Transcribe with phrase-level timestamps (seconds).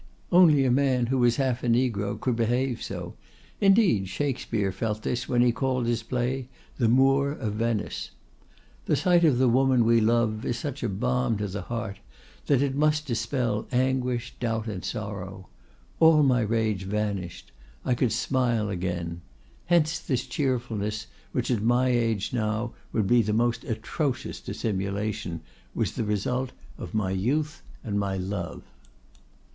[0.31, 3.13] Only a man who is half a Negro could behave so:
[3.59, 8.09] indeed Shakespeare felt this when he called his play 'The Moor of Venice.'
[8.87, 11.97] The sight of the woman we love is such a balm to the heart
[12.47, 15.49] that it must dispel anguish, doubt, and sorrow.
[15.99, 17.51] All my rage vanished.
[17.85, 19.21] I could smile again.
[19.67, 25.41] Hence this cheerfulness, which at my age now would be the most atrocious dissimulation,
[25.75, 28.63] was the result of my youth and my love.